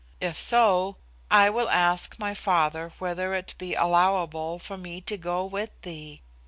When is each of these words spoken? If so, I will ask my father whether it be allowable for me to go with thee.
If 0.19 0.35
so, 0.35 0.97
I 1.29 1.51
will 1.51 1.69
ask 1.69 2.17
my 2.17 2.33
father 2.33 2.91
whether 2.97 3.35
it 3.35 3.53
be 3.59 3.75
allowable 3.75 4.57
for 4.57 4.75
me 4.75 4.99
to 5.01 5.15
go 5.15 5.45
with 5.45 5.79
thee. 5.83 6.23